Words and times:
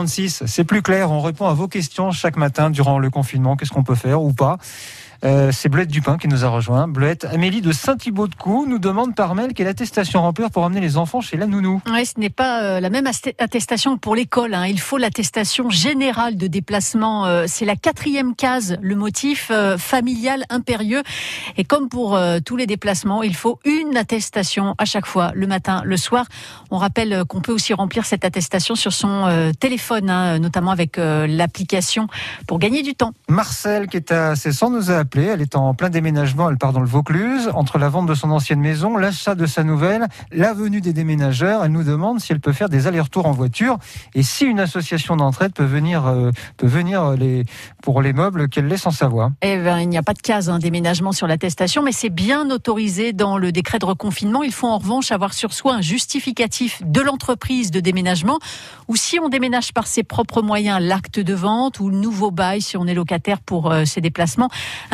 46, 0.00 0.44
c'est 0.46 0.64
plus 0.64 0.80
clair. 0.80 1.10
On 1.10 1.20
répond 1.20 1.46
à 1.46 1.52
vos 1.52 1.68
questions 1.68 2.10
chaque 2.10 2.36
matin 2.36 2.70
durant 2.70 2.98
le 2.98 3.10
confinement. 3.10 3.56
Qu'est-ce 3.56 3.70
qu'on 3.70 3.84
peut 3.84 3.94
faire 3.94 4.22
ou 4.22 4.32
pas? 4.32 4.56
Euh, 5.24 5.50
c'est 5.52 5.68
Bleuette 5.68 5.90
Dupin 5.90 6.16
qui 6.16 6.28
nous 6.28 6.44
a 6.44 6.48
rejoint. 6.48 6.88
Bleuette, 6.88 7.26
Amélie 7.26 7.60
de 7.60 7.72
Saint-Thibaud-de-Cou 7.72 8.66
nous 8.66 8.78
demande 8.78 9.14
par 9.14 9.34
mail 9.34 9.52
quelle 9.54 9.66
attestation 9.66 10.22
remplir 10.22 10.50
pour 10.50 10.64
amener 10.64 10.80
les 10.80 10.96
enfants 10.96 11.20
chez 11.20 11.36
la 11.36 11.46
nounou. 11.46 11.82
Oui, 11.90 12.06
ce 12.06 12.18
n'est 12.18 12.30
pas 12.30 12.62
euh, 12.62 12.80
la 12.80 12.90
même 12.90 13.06
attestation 13.38 13.98
pour 13.98 14.14
l'école. 14.14 14.54
Hein. 14.54 14.66
Il 14.66 14.80
faut 14.80 14.96
l'attestation 14.96 15.68
générale 15.68 16.36
de 16.36 16.46
déplacement. 16.46 17.26
Euh, 17.26 17.44
c'est 17.46 17.64
la 17.64 17.76
quatrième 17.76 18.34
case, 18.34 18.78
le 18.80 18.94
motif 18.94 19.52
familial 19.78 20.44
impérieux. 20.48 21.02
Et 21.56 21.64
comme 21.64 21.88
pour 21.88 22.18
tous 22.44 22.56
les 22.56 22.66
déplacements, 22.66 23.22
il 23.22 23.34
faut 23.34 23.58
une 23.64 23.96
attestation 23.96 24.74
à 24.78 24.84
chaque 24.84 25.06
fois, 25.06 25.32
le 25.34 25.46
matin, 25.46 25.82
le 25.84 25.96
soir. 25.96 26.26
On 26.70 26.78
rappelle 26.78 27.24
qu'on 27.28 27.40
peut 27.40 27.52
aussi 27.52 27.74
remplir 27.74 28.04
cette 28.04 28.24
attestation 28.24 28.74
sur 28.74 28.92
son 28.92 29.52
téléphone, 29.58 30.10
hein, 30.10 30.38
notamment 30.38 30.70
avec 30.70 30.96
l'application 30.96 32.08
pour 32.46 32.58
gagner 32.58 32.82
du 32.82 32.94
temps. 32.94 33.12
Marcel, 33.28 33.88
qui 33.88 33.96
est 33.96 34.12
à 34.12 34.36
Cesson, 34.36 34.70
nous 34.70 34.90
a 34.90 35.04
elle 35.18 35.42
est 35.42 35.56
en 35.56 35.74
plein 35.74 35.90
déménagement. 35.90 36.50
Elle 36.50 36.58
part 36.58 36.72
dans 36.72 36.80
le 36.80 36.86
Vaucluse. 36.86 37.50
Entre 37.54 37.78
la 37.78 37.88
vente 37.88 38.06
de 38.06 38.14
son 38.14 38.30
ancienne 38.30 38.60
maison, 38.60 38.96
l'achat 38.96 39.34
de 39.34 39.46
sa 39.46 39.64
nouvelle, 39.64 40.06
la 40.32 40.52
venue 40.52 40.80
des 40.80 40.92
déménageurs, 40.92 41.64
elle 41.64 41.72
nous 41.72 41.84
demande 41.84 42.20
si 42.20 42.32
elle 42.32 42.40
peut 42.40 42.52
faire 42.52 42.68
des 42.68 42.86
allers-retours 42.86 43.26
en 43.26 43.32
voiture 43.32 43.78
et 44.14 44.22
si 44.22 44.44
une 44.44 44.60
association 44.60 45.16
d'entraide 45.16 45.52
peut 45.52 45.64
venir, 45.64 46.06
euh, 46.06 46.30
peut 46.56 46.66
venir 46.66 47.12
les, 47.12 47.44
pour 47.82 48.02
les 48.02 48.12
meubles 48.12 48.48
qu'elle 48.48 48.66
laisse 48.66 48.86
en 48.86 48.90
Savoie. 48.90 49.32
Eh 49.42 49.58
ben, 49.58 49.78
il 49.78 49.88
n'y 49.88 49.98
a 49.98 50.02
pas 50.02 50.14
de 50.14 50.20
case 50.22 50.48
hein, 50.48 50.58
déménagement 50.58 51.12
sur 51.12 51.26
l'attestation, 51.26 51.82
mais 51.82 51.92
c'est 51.92 52.10
bien 52.10 52.50
autorisé 52.50 53.12
dans 53.12 53.38
le 53.38 53.52
décret 53.52 53.78
de 53.78 53.86
reconfinement. 53.86 54.42
Il 54.42 54.52
faut 54.52 54.68
en 54.68 54.78
revanche 54.78 55.12
avoir 55.12 55.32
sur 55.32 55.52
soi 55.52 55.74
un 55.74 55.80
justificatif 55.80 56.82
de 56.84 57.00
l'entreprise 57.00 57.70
de 57.70 57.80
déménagement 57.80 58.38
ou 58.88 58.96
si 58.96 59.18
on 59.18 59.28
déménage 59.28 59.72
par 59.72 59.86
ses 59.86 60.02
propres 60.02 60.42
moyens, 60.42 60.80
l'acte 60.80 61.20
de 61.20 61.34
vente 61.34 61.80
ou 61.80 61.90
le 61.90 61.96
nouveau 61.96 62.30
bail 62.30 62.60
si 62.60 62.76
on 62.76 62.86
est 62.86 62.94
locataire 62.94 63.40
pour 63.40 63.70
euh, 63.70 63.84
ses 63.84 64.00
déplacements. 64.00 64.50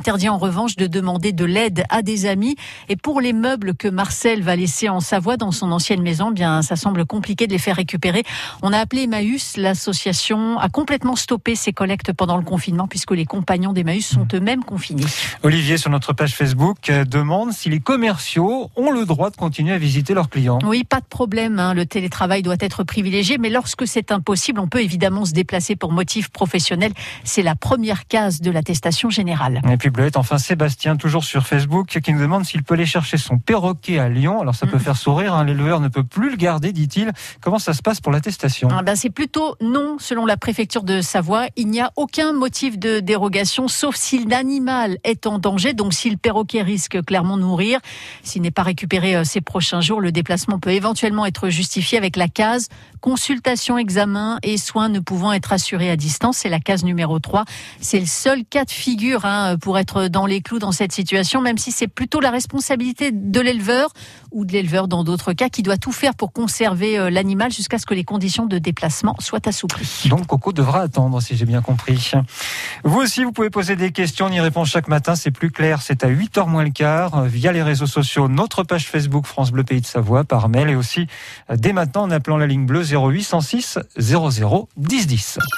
Interdit 0.00 0.30
en 0.30 0.38
revanche 0.38 0.76
de 0.76 0.86
demander 0.86 1.32
de 1.32 1.44
l'aide 1.44 1.84
à 1.90 2.00
des 2.00 2.24
amis. 2.24 2.56
Et 2.88 2.96
pour 2.96 3.20
les 3.20 3.34
meubles 3.34 3.74
que 3.74 3.86
Marcel 3.86 4.42
va 4.42 4.56
laisser 4.56 4.88
en 4.88 5.00
Savoie 5.00 5.36
dans 5.36 5.52
son 5.52 5.70
ancienne 5.72 6.00
maison, 6.00 6.30
bien, 6.30 6.62
ça 6.62 6.74
semble 6.74 7.04
compliqué 7.04 7.46
de 7.46 7.52
les 7.52 7.58
faire 7.58 7.76
récupérer. 7.76 8.22
On 8.62 8.72
a 8.72 8.78
appelé 8.78 9.02
Emmaüs. 9.02 9.58
L'association 9.58 10.58
a 10.58 10.70
complètement 10.70 11.16
stoppé 11.16 11.54
ses 11.54 11.74
collectes 11.74 12.14
pendant 12.14 12.38
le 12.38 12.44
confinement 12.44 12.88
puisque 12.88 13.10
les 13.10 13.26
compagnons 13.26 13.74
d'Emmaüs 13.74 14.06
sont 14.06 14.20
mmh. 14.20 14.36
eux-mêmes 14.36 14.64
confinés. 14.64 15.04
Olivier, 15.42 15.76
sur 15.76 15.90
notre 15.90 16.14
page 16.14 16.34
Facebook, 16.34 16.88
euh, 16.88 17.04
demande 17.04 17.52
si 17.52 17.68
les 17.68 17.80
commerciaux 17.80 18.70
ont 18.76 18.92
le 18.92 19.04
droit 19.04 19.28
de 19.28 19.36
continuer 19.36 19.74
à 19.74 19.78
visiter 19.78 20.14
leurs 20.14 20.30
clients. 20.30 20.60
Oui, 20.64 20.82
pas 20.82 21.00
de 21.00 21.06
problème. 21.10 21.58
Hein. 21.58 21.74
Le 21.74 21.84
télétravail 21.84 22.40
doit 22.40 22.56
être 22.60 22.84
privilégié, 22.84 23.36
mais 23.36 23.50
lorsque 23.50 23.86
c'est 23.86 24.12
impossible, 24.12 24.60
on 24.60 24.66
peut 24.66 24.80
évidemment 24.80 25.26
se 25.26 25.32
déplacer 25.32 25.76
pour 25.76 25.92
motif 25.92 26.30
professionnel. 26.30 26.92
C'est 27.22 27.42
la 27.42 27.54
première 27.54 28.06
case 28.06 28.40
de 28.40 28.50
l'attestation 28.50 29.10
générale. 29.10 29.60
Et 29.70 29.76
puis 29.76 29.89
Bleuette. 29.90 30.16
Enfin, 30.16 30.38
Sébastien, 30.38 30.96
toujours 30.96 31.24
sur 31.24 31.46
Facebook, 31.46 31.88
qui 31.88 32.12
nous 32.12 32.20
demande 32.20 32.44
s'il 32.44 32.62
peut 32.62 32.74
aller 32.74 32.86
chercher 32.86 33.16
son 33.18 33.38
perroquet 33.38 33.98
à 33.98 34.08
Lyon. 34.08 34.40
Alors, 34.40 34.54
ça 34.54 34.66
peut 34.66 34.76
mm. 34.76 34.80
faire 34.80 34.96
sourire, 34.96 35.34
hein. 35.34 35.44
l'éleveur 35.44 35.80
ne 35.80 35.88
peut 35.88 36.04
plus 36.04 36.30
le 36.30 36.36
garder, 36.36 36.72
dit-il. 36.72 37.12
Comment 37.40 37.58
ça 37.58 37.74
se 37.74 37.82
passe 37.82 38.00
pour 38.00 38.12
l'attestation? 38.12 38.68
Ah 38.72 38.82
ben, 38.82 38.96
C'est 38.96 39.10
plutôt 39.10 39.56
non, 39.60 39.96
selon 39.98 40.26
la 40.26 40.36
préfecture 40.36 40.82
de 40.82 41.00
Savoie. 41.00 41.46
Il 41.56 41.68
n'y 41.68 41.80
a 41.80 41.90
aucun 41.96 42.32
motif 42.32 42.78
de 42.78 43.00
dérogation, 43.00 43.68
sauf 43.68 43.96
si 43.96 44.24
l'animal 44.24 44.98
est 45.04 45.26
en 45.26 45.38
danger. 45.38 45.72
Donc, 45.72 45.92
si 45.92 46.10
le 46.10 46.16
perroquet 46.16 46.62
risque 46.62 47.02
clairement 47.04 47.36
de 47.36 47.42
mourir, 47.42 47.80
s'il 48.22 48.42
n'est 48.42 48.50
pas 48.50 48.62
récupéré 48.62 49.16
euh, 49.16 49.24
ces 49.24 49.40
prochains 49.40 49.80
jours, 49.80 50.00
le 50.00 50.12
déplacement 50.12 50.58
peut 50.58 50.72
éventuellement 50.72 51.26
être 51.26 51.48
justifié 51.48 51.98
avec 51.98 52.16
la 52.16 52.28
case 52.28 52.68
consultation, 53.00 53.78
examen 53.78 54.38
et 54.42 54.56
soins 54.56 54.88
ne 54.88 55.00
pouvant 55.00 55.32
être 55.32 55.52
assurés 55.52 55.90
à 55.90 55.96
distance. 55.96 56.38
C'est 56.38 56.48
la 56.48 56.60
case 56.60 56.84
numéro 56.84 57.18
3. 57.18 57.44
C'est 57.80 58.00
le 58.00 58.06
seul 58.06 58.44
cas 58.44 58.64
de 58.64 58.70
figure 58.70 59.24
hein, 59.24 59.56
pour 59.60 59.78
être 59.80 60.08
dans 60.08 60.26
les 60.26 60.40
clous 60.40 60.58
dans 60.58 60.72
cette 60.72 60.92
situation, 60.92 61.40
même 61.40 61.58
si 61.58 61.72
c'est 61.72 61.88
plutôt 61.88 62.20
la 62.20 62.30
responsabilité 62.30 63.10
de 63.12 63.40
l'éleveur 63.40 63.92
ou 64.30 64.44
de 64.44 64.52
l'éleveur 64.52 64.88
dans 64.88 65.04
d'autres 65.04 65.32
cas 65.32 65.48
qui 65.48 65.62
doit 65.62 65.76
tout 65.76 65.92
faire 65.92 66.14
pour 66.14 66.32
conserver 66.32 66.98
euh, 66.98 67.10
l'animal 67.10 67.50
jusqu'à 67.50 67.78
ce 67.78 67.86
que 67.86 67.94
les 67.94 68.04
conditions 68.04 68.46
de 68.46 68.58
déplacement 68.58 69.16
soient 69.18 69.46
assouplies. 69.48 70.08
Donc 70.08 70.26
Coco 70.26 70.52
devra 70.52 70.82
attendre, 70.82 71.20
si 71.20 71.36
j'ai 71.36 71.46
bien 71.46 71.62
compris. 71.62 72.12
Vous 72.84 73.00
aussi, 73.00 73.24
vous 73.24 73.32
pouvez 73.32 73.50
poser 73.50 73.76
des 73.76 73.90
questions, 73.92 74.26
on 74.26 74.32
y 74.32 74.40
répond 74.40 74.64
chaque 74.64 74.88
matin, 74.88 75.14
c'est 75.14 75.30
plus 75.30 75.50
clair, 75.50 75.82
c'est 75.82 76.04
à 76.04 76.08
8h 76.08 76.46
moins 76.48 76.64
le 76.64 76.70
quart, 76.70 77.16
euh, 77.16 77.26
via 77.26 77.52
les 77.52 77.62
réseaux 77.62 77.86
sociaux, 77.86 78.28
notre 78.28 78.62
page 78.62 78.86
Facebook 78.86 79.26
France 79.26 79.50
Bleu 79.50 79.64
Pays 79.64 79.80
de 79.80 79.86
Savoie, 79.86 80.24
par 80.24 80.48
mail 80.48 80.70
et 80.70 80.76
aussi 80.76 81.06
euh, 81.50 81.56
dès 81.56 81.72
maintenant 81.72 82.02
en 82.02 82.10
appelant 82.10 82.36
la 82.36 82.46
ligne 82.46 82.66
bleue 82.66 82.84
0806 82.84 83.78
00 83.98 84.68
10 84.76 85.06
10. 85.06 85.38